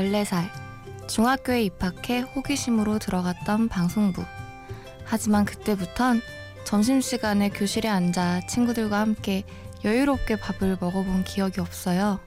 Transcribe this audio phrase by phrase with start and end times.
[0.00, 0.48] 14살.
[1.08, 4.24] 중학교에 입학해 호기심으로 들어갔던 방송부.
[5.04, 6.22] 하지만 그때부턴
[6.64, 9.44] 점심시간에 교실에 앉아 친구들과 함께
[9.84, 12.20] 여유롭게 밥을 먹어본 기억이 없어요.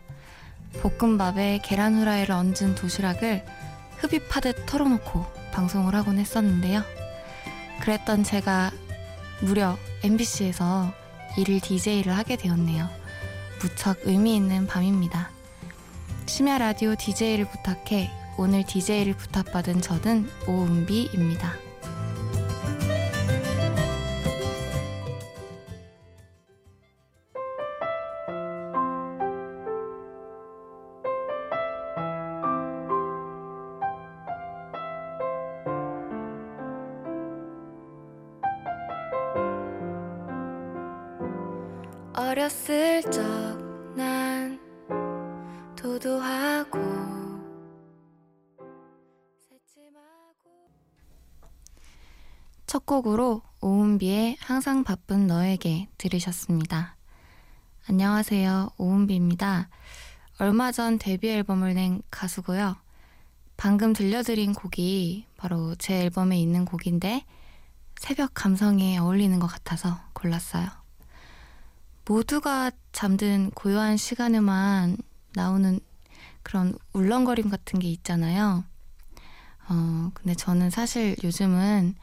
[0.82, 3.46] 볶음밥에 계란 후라이를 얹은 도시락을
[3.98, 6.84] 흡입하듯 털어놓고 방송을 하곤 했었는데요.
[7.80, 8.72] 그랬던 제가
[9.42, 10.94] 무려 MBC에서
[11.38, 12.90] 일일 DJ를 하게 되었네요.
[13.62, 15.32] 무척 의미 있는 밤입니다.
[16.26, 21.73] 심야 라디오 DJ를 부탁해 오늘 DJ를 부탁받은 저는 오은비입니다.
[52.74, 56.96] 첫 곡으로 오은비의 항상 바쁜 너에게 들으셨습니다.
[57.88, 58.72] 안녕하세요.
[58.80, 59.70] 오은비입니다.
[60.40, 62.76] 얼마 전 데뷔 앨범을 낸 가수고요.
[63.58, 67.28] 방금 들려드린 곡이 바로 제 앨범에 있는 곡인데
[68.00, 70.68] 새벽 감성에 어울리는 것 같아서 골랐어요.
[72.08, 74.98] 모두가 잠든 고요한 시간에만
[75.36, 75.80] 나오는
[76.42, 78.64] 그런 울렁거림 같은 게 있잖아요.
[79.70, 81.98] 어, 근데 저는 사실 요즘은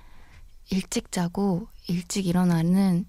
[0.71, 3.05] 일찍 자고 일찍 일어나는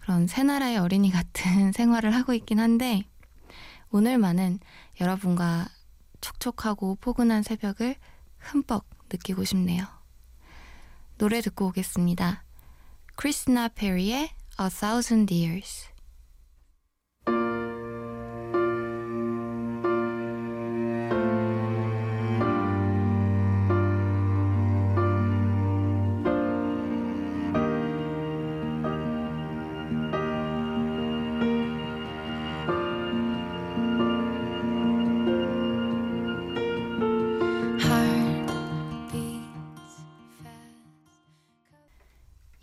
[0.00, 3.04] 그런 새나라의 어린이 같은 생활을 하고 있긴 한데
[3.90, 4.58] 오늘만은
[5.00, 5.68] 여러분과
[6.20, 7.96] 촉촉하고 포근한 새벽을
[8.38, 9.84] 흠뻑 느끼고 싶네요.
[11.18, 12.42] 노래 듣고 오겠습니다.
[13.16, 15.91] 크리스나 페리의 A Thousand Years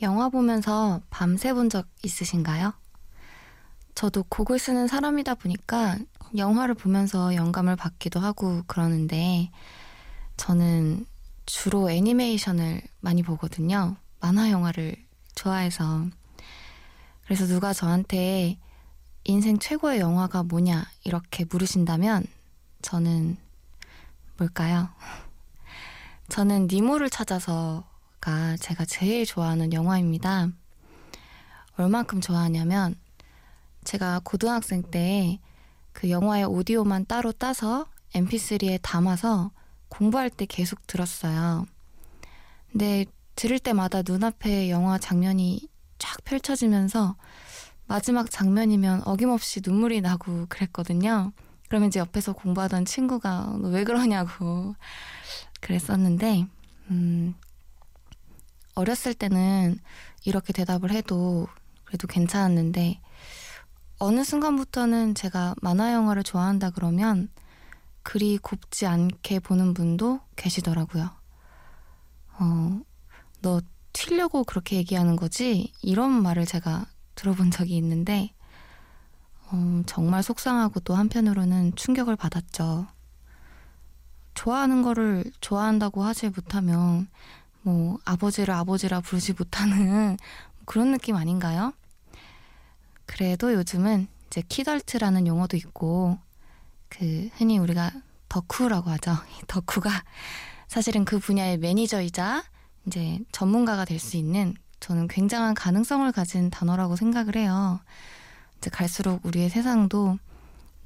[0.01, 2.73] 영화 보면서 밤새 본 적 있으신가요?
[3.95, 5.97] 저도 곡을 쓰는 사람이다 보니까
[6.37, 9.51] 영화를 보면서 영감을 받기도 하고 그러는데
[10.37, 11.05] 저는
[11.45, 13.97] 주로 애니메이션을 많이 보거든요.
[14.21, 14.95] 만화 영화를
[15.35, 16.05] 좋아해서.
[17.25, 18.57] 그래서 누가 저한테
[19.25, 22.25] 인생 최고의 영화가 뭐냐 이렇게 물으신다면
[22.81, 23.37] 저는
[24.37, 24.89] 뭘까요?
[26.29, 27.83] 저는 니모를 찾아서
[28.19, 30.49] 가 제가 제일 좋아하는 영화입니다.
[31.77, 32.95] 얼만큼 좋아하냐면
[33.83, 35.39] 제가 고등학생 때
[35.99, 39.51] 그 영화의 오디오만 따로 따서 mp3에 담아서
[39.89, 41.65] 공부할 때 계속 들었어요.
[42.71, 47.17] 근데 들을 때마다 눈앞에 영화 장면이 쫙 펼쳐지면서
[47.85, 51.33] 마지막 장면이면 어김없이 눈물이 나고 그랬거든요.
[51.67, 54.75] 그러면 이제 옆에서 공부하던 친구가 너왜 그러냐고
[55.59, 56.47] 그랬었는데,
[56.91, 57.35] 음,
[58.79, 59.77] 어렸을 때는
[60.23, 61.47] 이렇게 대답을 해도
[61.83, 63.01] 그래도 괜찮았는데
[63.99, 67.27] 어느 순간부터는 제가 만화 영화를 좋아한다 그러면
[68.03, 71.09] 그리 곱지 않게 보는 분도 계시더라고요.
[72.39, 72.81] 어,
[73.41, 75.73] 너 튀려고 그렇게 얘기하는 거지?
[75.81, 76.85] 이런 말을 제가
[77.15, 78.33] 들어본 적이 있는데
[79.51, 82.87] 어, 정말 속상하고 또 한편으로는 충격을 받았죠.
[84.35, 87.09] 좋아하는 거를 좋아한다고 하지 못하면
[87.61, 90.17] 뭐 아버지를 아버지라 부르지 못하는
[90.65, 91.73] 그런 느낌 아닌가요?
[93.05, 96.17] 그래도 요즘은 이제 키덜트라는 용어도 있고
[96.89, 97.91] 그 흔히 우리가
[98.29, 99.15] 덕후라고 하죠.
[99.47, 100.03] 덕후가
[100.67, 102.43] 사실은 그 분야의 매니저이자
[102.85, 107.79] 이제 전문가가 될 수 있는 저는 굉장한 가능성을 가진 단어라고 생각을 해요.
[108.57, 110.17] 이제 갈수록 우리의 세상도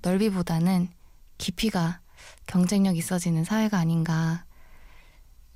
[0.01, 0.89] 넓이보다는
[1.37, 1.99] 깊이가
[2.47, 4.45] 경쟁력 있어지는 사회가 아닌가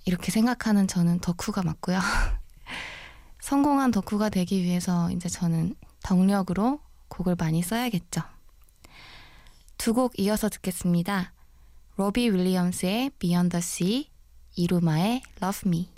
[0.07, 2.00] 이렇게 생각하는 저는 덕후가 맞고요.
[3.42, 8.21] 성공한 덕후가 되기 위해서 이제 저는 덕력으로 곡을 많이 써야겠죠.
[9.77, 11.33] 두 곡 이어서 듣겠습니다.
[11.98, 14.09] 로비 윌리엄스의 Beyond the Sea,
[14.56, 15.89] 이루마의 Love Me.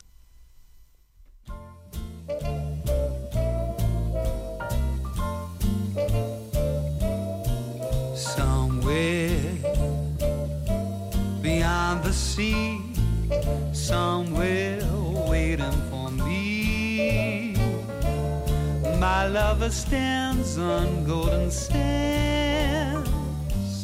[19.19, 23.09] My lover stands on golden sands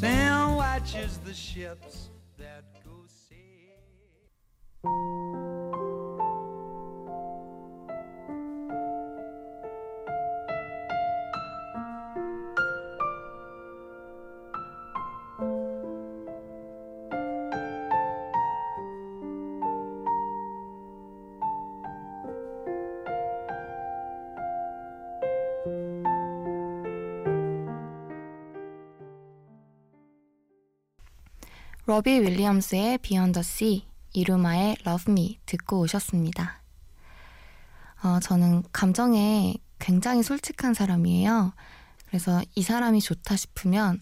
[0.02, 2.08] and watches the ships
[31.96, 36.62] 러비 윌리엄스의 Beyond the Sea, 이루마의 Love Me 듣고 오셨습니다.
[38.04, 41.54] 어, 저는 감정에 굉장히 솔직한 사람이에요.
[42.08, 44.02] 그래서 이 사람이 좋다 싶으면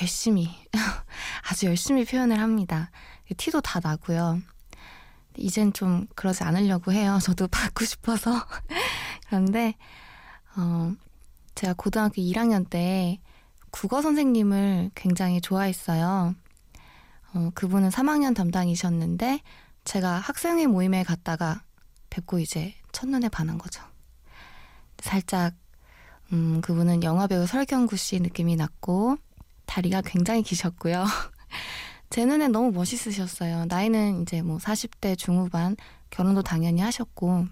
[0.00, 0.50] 열심히,
[1.48, 2.90] 아주 열심히 표현을 합니다.
[3.36, 4.40] 티도 다 나고요.
[5.36, 7.20] 이젠 좀 그러지 않으려고 해요.
[7.22, 8.32] 저도 받고 싶어서.
[9.28, 9.76] 그런데,
[10.56, 10.92] 어,
[11.54, 13.20] 제가 고등학교 1학년 때
[13.70, 16.34] 국어 선생님을 굉장히 좋아했어요.
[17.34, 19.40] 어, 그분은 3학년 담당이셨는데
[19.84, 21.62] 제가 학생회 모임에 갔다가
[22.10, 23.82] 뵙고 이제 첫눈에 반한 거죠.
[24.98, 25.54] 살짝
[26.32, 29.16] 음, 그분은 영화배우 설경구 씨 느낌이 났고
[29.66, 31.04] 다리가 굉장히 기셨고요.
[32.10, 33.66] 제 눈엔 너무 멋있으셨어요.
[33.66, 35.76] 나이는 이제 뭐 40대 중후반
[36.10, 37.50] 결혼도 당연히 하셨고 음,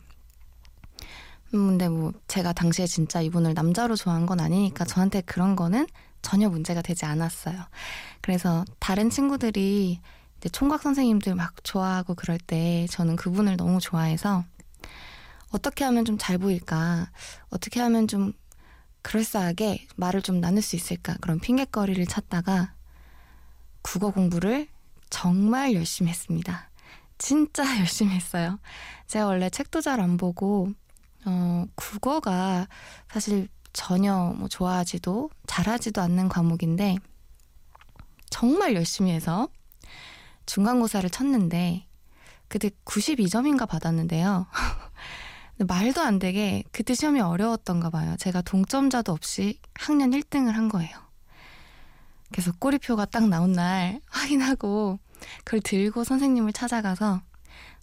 [1.50, 5.86] 근데 뭐 제가 당시에 진짜 이분을 남자로 좋아한 건 아니니까 저한테 그런 거는
[6.22, 7.56] 전혀 문제가 되지 않았어요.
[8.20, 10.00] 그래서 다른 친구들이
[10.38, 14.44] 이제 총각 선생님들 막 좋아하고 그럴 때 저는 그분을 너무 좋아해서
[15.50, 17.10] 어떻게 하면 좀 잘 보일까?
[17.50, 18.32] 어떻게 하면 좀
[19.02, 21.16] 그럴싸하게 말을 좀 나눌 수 있을까?
[21.20, 22.74] 그런 핑계거리를 찾다가
[23.82, 24.68] 국어 공부를
[25.08, 26.70] 정말 열심히 했습니다.
[27.18, 28.60] 진짜 열심히 했어요.
[29.06, 30.72] 제가 원래 책도 잘 안 보고,
[31.26, 32.66] 어, 국어가
[33.10, 36.96] 사실 전혀 뭐 좋아하지도 잘하지도 않는 과목인데
[38.30, 39.48] 정말 열심히 해서
[40.46, 41.86] 중간고사를 쳤는데
[42.48, 44.46] 그때 92점인가 받았는데요.
[45.58, 48.16] 말도 안 되게 그때 시험이 어려웠던가 봐요.
[48.18, 50.90] 제가 동점자도 없이 학년 1등을 한 거예요.
[52.32, 54.98] 그래서 꼬리표가 딱 나온 날 확인하고
[55.44, 57.20] 그걸 들고 선생님을 찾아가서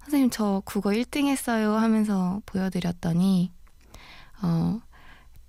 [0.08, 3.52] 선생님 저 국어 1등 했어요 하면서 보여드렸더니
[4.42, 4.80] 어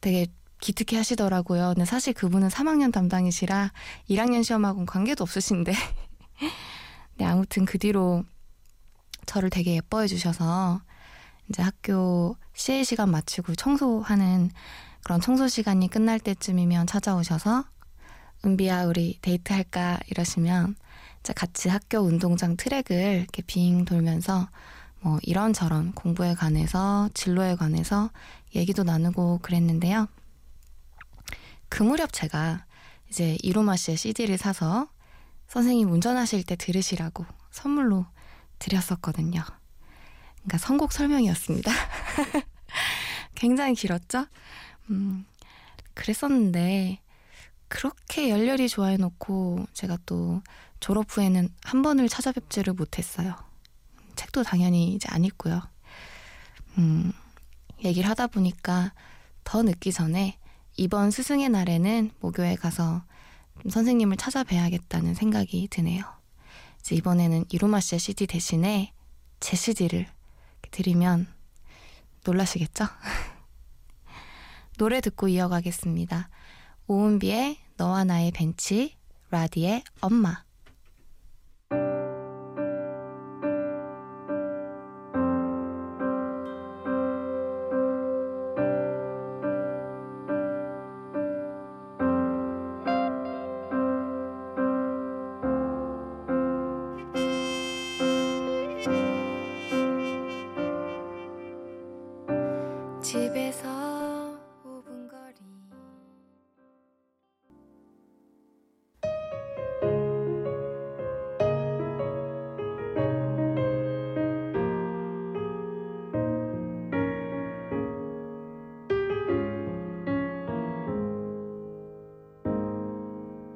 [0.00, 0.26] 되게
[0.60, 1.74] 기특해 하시더라고요.
[1.74, 3.72] 근데 사실 그분은 3학년 담당이시라
[4.10, 5.72] 1학년 시험하고는 관계도 없으신데.
[7.18, 8.24] 네, 아무튼 그 뒤로
[9.26, 10.80] 저를 되게 예뻐해 주셔서
[11.48, 14.50] 이제 학교 CA 시간 마치고 청소하는
[15.04, 17.64] 그런 청소 시간이 끝날 때쯤이면 찾아오셔서
[18.44, 20.76] 은비야 우리 데이트 할까 이러시면
[21.34, 24.48] 같이 학교 운동장 트랙을 이렇게 빙 돌면서
[25.00, 28.10] 뭐 이런저런 공부에 관해서 진로에 관해서
[28.54, 30.08] 얘기도 나누고 그랬는데요.
[31.68, 32.64] 그 무렵 제가
[33.10, 34.88] 이제 이로마 씨의 CD를 사서
[35.48, 38.06] 선생님 운전하실 때 들으시라고 선물로
[38.58, 39.42] 드렸었거든요.
[40.38, 41.70] 그러니까 선곡 설명이었습니다.
[43.34, 44.26] 굉장히 길었죠?
[44.90, 45.26] 음,
[45.94, 47.00] 그랬었는데,
[47.68, 50.42] 그렇게 열렬히 좋아해놓고 제가 또
[50.80, 53.34] 졸업 후에는 한 번을 찾아뵙지를 못했어요.
[54.16, 55.62] 책도 당연히 이제 안 읽고요.
[56.78, 57.12] 음,
[57.84, 58.92] 얘기를 하다 보니까
[59.44, 60.38] 더 늦기 전에
[60.76, 63.02] 이번 스승의 날에는 모교에 가서
[63.68, 66.04] 선생님을 찾아뵈야겠다는 생각이 드네요.
[66.80, 68.92] 이제 이번에는 이루마 씨의 CD 대신에
[69.40, 70.06] 제 CD를
[70.70, 71.26] 드리면
[72.24, 72.84] 놀라시겠죠?
[74.78, 76.28] 노래 듣고 이어가겠습니다.
[76.90, 78.96] 오은비의 너와 나의 벤치,
[79.30, 80.47] 라디의 엄마.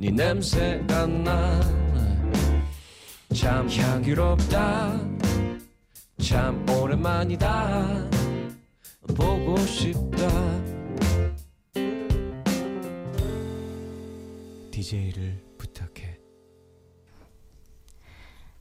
[0.00, 1.68] 네 냄새가 나참
[3.68, 4.98] 향기롭다
[6.22, 8.08] 참 오랜만이다
[9.14, 10.26] 보고 싶다
[14.70, 16.18] DJ를 부탁해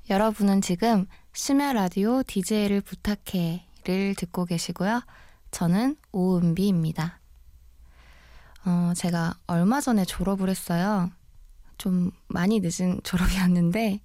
[0.10, 5.04] 여러분은 지금 심야 라디오 DJ를 부탁해를 듣고 계시고요.
[5.52, 7.22] 저는 오은비입니다.
[8.66, 11.10] 어, 제가 얼마 전에 졸업을 했어요.
[11.80, 14.02] 좀 많이 늦은 졸업이었는데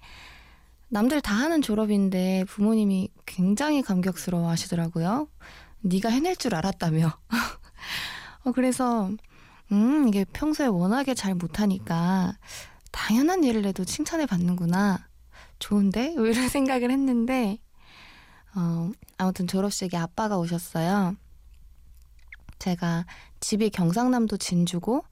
[0.88, 5.28] 남들 다 하는 졸업인데 부모님이 굉장히 감격스러워 하시더라고요.
[5.82, 7.12] 네가 해낼 줄 알았다며.
[8.44, 9.10] 어, 그래서
[9.72, 12.38] 음, 이게 평소에 워낙에 잘 못하니까
[12.92, 15.08] 당연한 일을 해도 칭찬을 받는구나.
[15.58, 16.12] 좋은데?
[16.12, 17.58] 이런 생각을 했는데,
[18.54, 21.16] 어, 아무튼 졸업식에 아빠가 오셨어요.
[22.58, 23.06] 제가
[23.40, 25.04] 집이 경상남도 진주고,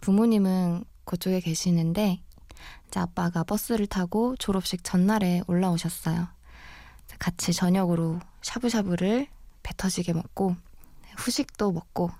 [0.00, 2.20] 부모님은 그쪽에 계시는데,
[2.86, 6.28] 이제 아빠가 버스를 타고 졸업식 전날에 올라오셨어요.
[7.18, 9.26] 같이 저녁으로 샤브샤브를
[9.62, 10.54] 배 터지게 먹고,
[11.16, 12.10] 후식도 먹고,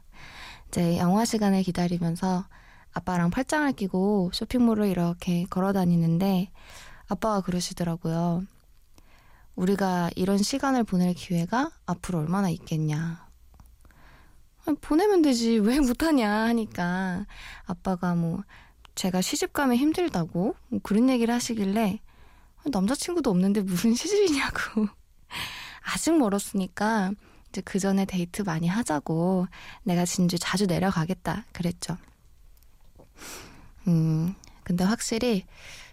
[0.68, 2.47] 이제 영화 시간을 기다리면서
[2.92, 6.50] 아빠랑 팔짱을 끼고 쇼핑몰을 이렇게 걸어 다니는데,
[7.09, 8.45] 아빠가 그러시더라고요.
[9.54, 13.28] 우리가 이런 시간을 보낼 기회가 앞으로 얼마나 있겠냐.
[14.80, 15.59] 보내면 되지.
[15.59, 17.26] 왜 못하냐 하니까
[17.66, 18.42] 아빠가 뭐
[18.98, 22.00] 제가 시집 가면 힘들다고 뭐 그런 얘기를 하시길래
[22.64, 24.88] 남자친구도 없는데 무슨 시집이냐고.
[25.82, 27.12] 아직 멀었으니까
[27.48, 29.46] 이제 그 전에 데이트 많이 하자고
[29.84, 31.96] 내가 진주 자주 내려가겠다 그랬죠.
[33.86, 35.44] 음, 근데 확실히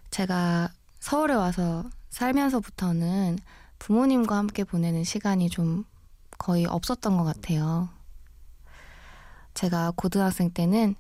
[0.10, 3.38] 제가 서울에 와서 살면서부터는
[3.78, 5.86] 부모님과 함께 보내는 시간이 좀
[6.40, 7.88] 거의 없었던 것 같아요.
[9.54, 10.96] 제가 고등학생 때는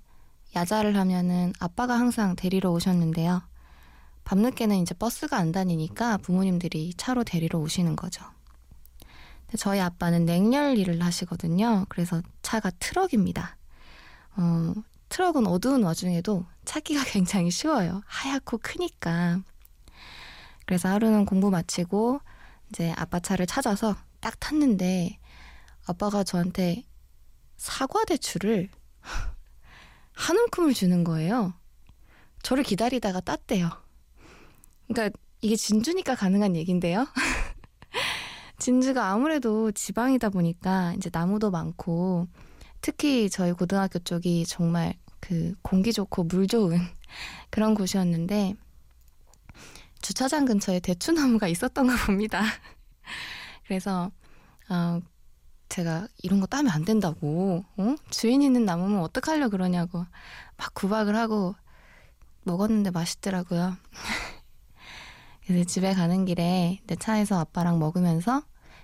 [0.55, 3.41] 야자를 하면은 아빠가 항상 데리러 오셨는데요.
[4.23, 8.23] 밤늦게는 이제 버스가 안 다니니까 부모님들이 차로 데리러 오시는 거죠.
[9.57, 11.85] 저희 아빠는 냉열 일을 하시거든요.
[11.89, 13.57] 그래서 차가 트럭입니다.
[14.37, 14.73] 어,
[15.09, 18.01] 트럭은 어두운 와중에도 찾기가 굉장히 쉬워요.
[18.05, 19.41] 하얗고 크니까.
[20.65, 22.19] 그래서 하루는 공부 마치고
[22.69, 25.19] 이제 아빠 차를 찾아서 딱 탔는데
[25.85, 26.83] 아빠가 저한테
[27.57, 28.69] 사과 대추를
[30.15, 31.53] 한 움큼을 주는 거예요.
[32.41, 33.69] 저를 기다리다가 땄대요.
[34.87, 37.07] 그러니까 이게 진주니까 가능한 얘긴데요.
[38.57, 42.27] 진주가 아무래도 지방이다 보니까 이제 나무도 많고
[42.81, 46.79] 특히 저희 고등학교 쪽이 정말 그 공기 좋고 물 좋은
[47.49, 48.55] 그런 곳이었는데
[50.01, 52.43] 주차장 근처에 대추나무가 있었던 가 봅니다.
[53.65, 54.11] 그래서
[54.69, 55.01] 어,
[55.75, 57.95] 제가 이런 거 따면 안 된다고 어?
[58.09, 60.05] 주인 있는 나무면 어떡하려 그러냐고
[60.55, 61.53] 막 구박을 하고
[62.43, 63.75] 먹었는데 맛있더라고요.
[65.45, 68.41] 그래서 집에 가는 길에 내 차에서 아빠랑 먹으면서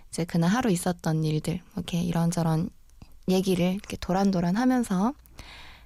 [0.09, 2.69] 이제 그날 하루 있었던 일들 이렇게 이런저런
[3.29, 5.13] 얘기를 이렇게 도란도란 하면서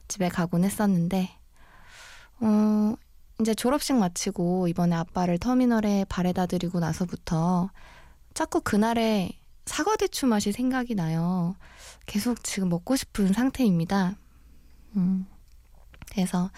[0.08, 1.30] 집에 가곤 했었는데
[2.40, 2.96] 어,
[3.40, 7.70] 이제 졸업식 마치고 이번에 아빠를 터미널에 바래다 드리고 나서부터
[8.34, 11.56] 자꾸 그날의 사과 대추 맛이 생각이 나요.
[12.06, 14.16] 계속 지금 먹고 싶은 상태입니다.
[14.96, 15.26] 음.
[16.12, 16.52] 그래서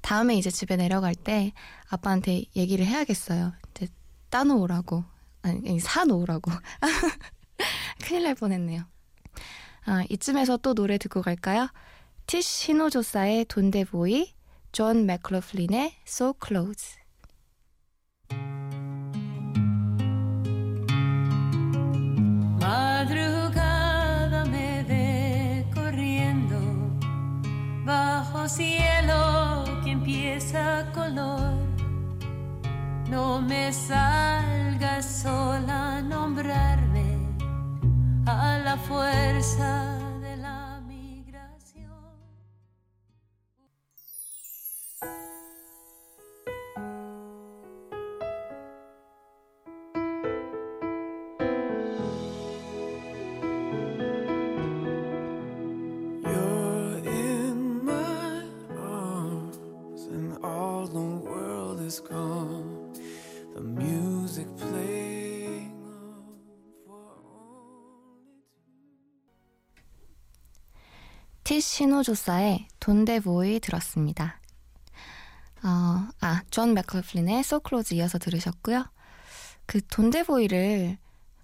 [0.00, 1.52] 다음에 이제 집에 내려갈 때
[1.88, 3.52] 아빠한테 얘기를 해야겠어요.
[3.70, 3.88] 이제
[4.30, 5.04] 따놓으라고.
[5.42, 6.50] 아니, 사놓으라고.
[8.04, 8.84] 큰일 날 뻔했네요.
[9.86, 11.68] 아, 이쯤에서 또 노래 듣고 갈까요?
[12.26, 14.34] 티시 시노조사의 돈데보이,
[14.72, 16.99] 존 맥클로플린의 So Close.
[28.50, 31.54] Cielo que empieza color.
[33.08, 34.69] No me salgas
[71.50, 74.38] 티시 이노호사의 Donde Voy 들었습니다.
[75.64, 78.84] 어, 아, 존 맥클러플린의 So Close 이어서 들으셨고요.
[79.66, 80.96] 그 Donde Voy를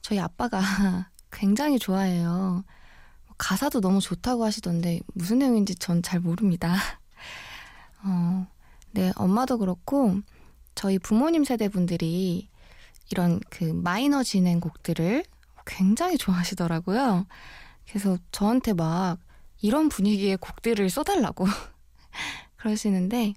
[0.02, 0.60] 저희 아빠가
[1.32, 2.62] 굉장히 좋아해요.
[3.36, 6.76] 가사도 너무 좋다고 하시던데 무슨 내용인지 전 잘 모릅니다.
[8.04, 8.46] 어,
[8.92, 10.20] 네, 엄마도 그렇고
[10.76, 12.48] 저희 부모님 세대 분들이
[13.10, 15.24] 이런 그 마이너 진행 곡들을
[15.66, 17.26] 굉장히 좋아하시더라고요.
[17.88, 19.18] 그래서 저한테 막
[19.60, 21.46] 이런 분위기의 곡들을 써달라고
[22.56, 23.34] 그러시는데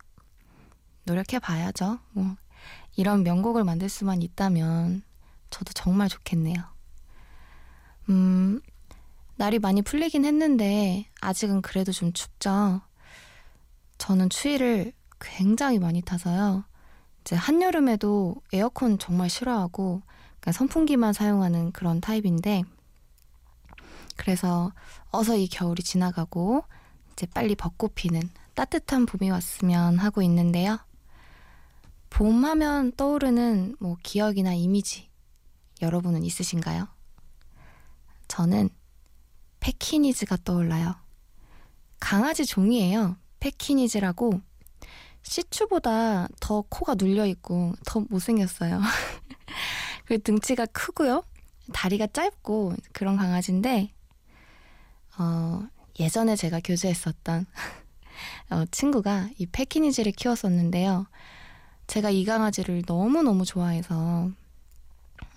[1.04, 2.00] 노력해 봐야죠.
[2.12, 2.36] 뭐
[2.96, 5.04] 이런 명곡을 만들 수만 있다면
[5.50, 6.56] 저도 정말 좋겠네요.
[8.10, 8.62] 음,
[9.36, 12.82] 날이 많이 풀리긴 했는데 아직은 그래도 좀 춥죠.
[13.98, 16.64] 저는 추위를 굉장히 많이 타서요.
[17.22, 20.02] 이제 한여름에도 에어컨 정말 싫어하고
[20.40, 22.64] 그러니까 선풍기만 사용하는 그런 타입인데
[24.20, 24.74] 그래서
[25.12, 26.66] 어서 이 겨울이 지나가고
[27.14, 28.22] 이제 빨리 벚꽃 피는
[28.54, 30.78] 따뜻한 봄이 왔으면 하고 있는데요.
[32.10, 35.10] 봄 하면 떠오르는 뭐 기억이나 이미지
[35.82, 36.90] 여러분은 있으신가요?
[38.28, 38.70] 저는
[39.62, 40.96] 패키니즈가 떠올라요.
[42.02, 43.16] 강아지 종이에요.
[43.40, 44.42] 패키니즈라고
[45.22, 48.82] 시추보다 더 코가 눌려 있고 더 못생겼어요.
[50.04, 51.24] 그 등치가 크고요.
[51.72, 53.94] 다리가 짧고 그런 강아지인데
[55.18, 55.68] 어,
[56.00, 57.46] 예전에 제가 교제했었던
[58.52, 61.08] 어, 친구가 이 패키니즈를 키웠었는데요.
[61.88, 64.30] 제가 이 강아지를 너무너무 좋아해서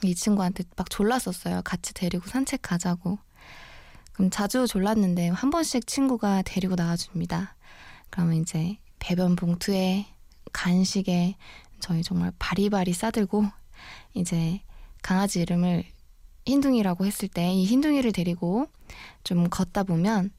[0.05, 1.63] 이 친구한테 막 졸랐었어요.
[1.63, 3.19] 같이 데리고 산책 가자고.
[4.13, 7.55] 그럼 자주 졸랐는데 한 번씩 친구가 데리고 나와줍니다.
[8.11, 10.07] 그러면 이제 배변 봉투에
[10.53, 11.37] 간식에
[11.81, 13.47] 저희 정말 바리바리 싸들고
[14.15, 14.61] 이제
[15.03, 15.85] 강아지 이름을
[16.47, 18.67] 흰둥이라고 했을 때 이 흰둥이를 데리고
[19.25, 20.31] 좀 걷다 보면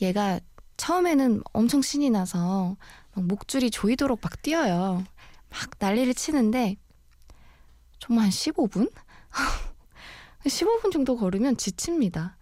[0.00, 0.40] 얘가
[0.76, 2.76] 처음에는 엄청 신이 나서
[3.14, 5.04] 목줄이 조이도록 막 뛰어요.
[5.50, 6.76] 막 난리를 치는데
[7.98, 8.90] 정말 한 15분?
[10.44, 12.36] 15분 정도 걸으면 지칩니다.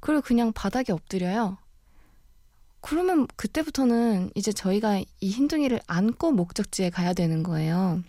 [0.00, 1.58] 그리고 그냥 바닥에 엎드려요.
[2.80, 8.02] 그러면 그때부터는 이제 저희가 이 흰둥이를 안고 목적지에 가야 되는 거예요.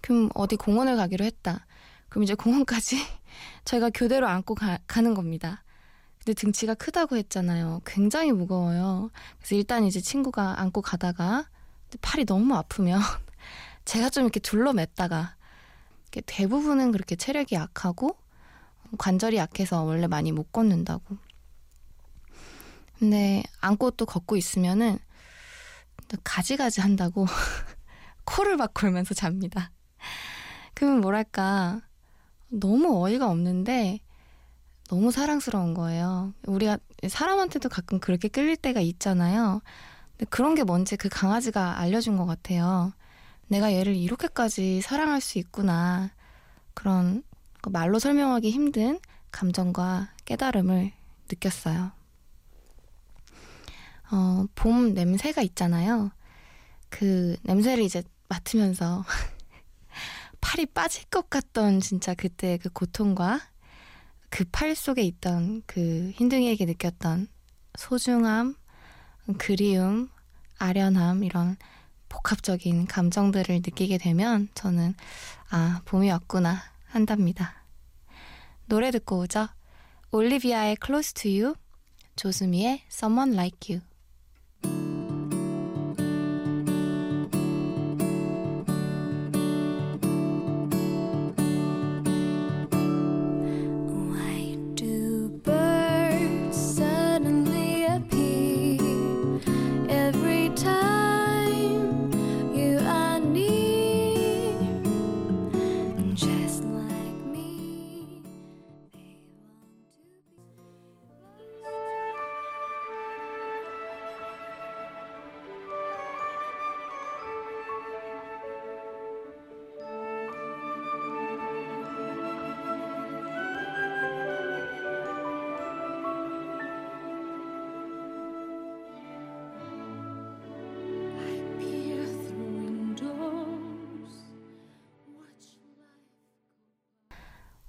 [0.00, 1.66] 그럼 어디 공원을 가기로 했다.
[2.08, 2.96] 그럼 이제 공원까지
[3.64, 5.62] 저희가 교대로 안고 가, 가는 겁니다.
[6.18, 7.80] 근데 등치가 크다고 했잖아요.
[7.86, 9.10] 굉장히 무거워요.
[9.38, 11.48] 그래서 일단 이제 친구가 안고 가다가
[12.02, 13.00] 팔이 너무 아프면
[13.84, 15.34] 제가 좀 이렇게 둘러맸다가
[16.26, 18.16] 대부분은 그렇게 체력이 약하고
[18.98, 21.16] 관절이 약해서 원래 많이 못 걷는다고.
[22.98, 24.98] 근데 안고 또 걷고 있으면은
[26.24, 27.26] 가지가지 한다고
[28.24, 29.70] 코를 막 골면서 잡니다.
[30.74, 31.80] 그러면 뭐랄까
[32.48, 34.00] 너무 어이가 없는데
[34.88, 36.32] 너무 사랑스러운 거예요.
[36.46, 39.60] 우리가 사람한테도 가끔 그렇게 끌릴 때가 있잖아요.
[40.16, 42.92] 근데 그런 게 뭔지 그 강아지가 알려준 것 같아요.
[43.48, 46.10] 내가 얘를 이렇게까지 사랑할 수 있구나.
[46.74, 47.22] 그런
[47.70, 48.98] 말로 설명하기 힘든
[49.30, 50.92] 감정과 깨달음을
[51.30, 51.92] 느꼈어요.
[54.10, 56.10] 어, 봄 냄새가 있잖아요.
[56.88, 59.04] 그 냄새를 이제 맡으면서
[60.40, 63.40] 팔이 빠질 것 같던 진짜 그때 그 고통과
[64.30, 67.28] 그 팔 속에 있던 그 흰둥이에게 느꼈던
[67.76, 68.56] 소중함,
[69.38, 70.10] 그리움,
[70.58, 71.56] 아련함 이런
[72.08, 74.94] 복합적인 감정들을 느끼게 되면 저는
[75.50, 77.64] 아 봄이 왔구나 한답니다.
[78.66, 79.48] 노래 듣고 오죠.
[80.10, 81.54] 올리비아의 Close to You,
[82.16, 83.87] 조수미의 Someone Like You.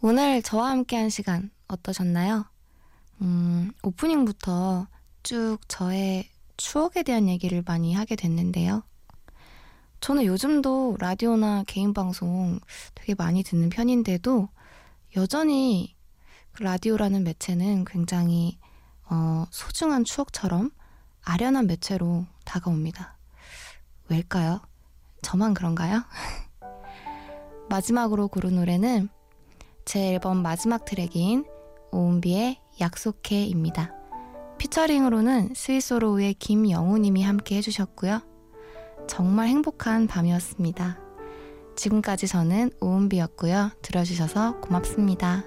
[0.01, 2.45] 오늘 저와 함께한 시간 어떠셨나요?
[3.21, 4.87] 음, 오프닝부터
[5.23, 8.83] 쭉 저의 추억에 대한 얘기를 많이 하게 됐는데요.
[9.99, 12.61] 저는 요즘도 라디오나 개인 방송
[12.95, 14.47] 되게 많이 듣는 편인데도
[15.17, 15.97] 여전히
[16.53, 18.57] 그 라디오라는 매체는 굉장히
[19.09, 20.71] 어, 소중한 추억처럼
[21.23, 23.17] 아련한 매체로 다가옵니다.
[24.07, 24.61] 왜일까요?
[25.23, 26.05] 저만 그런가요?
[27.67, 29.09] 마지막으로 고른 노래는
[29.89, 31.45] 제 앨범 마지막 트랙인
[31.91, 33.91] 오은비의 약속해입니다.
[34.59, 38.21] 피처링으로는 스위스로우의 김영우님이 함께 해주셨고요.
[39.07, 40.99] 정말 행복한 밤이었습니다.
[41.75, 43.71] 지금까지 저는 오은비였고요.
[43.81, 45.43] 들어주셔서 고맙습니다.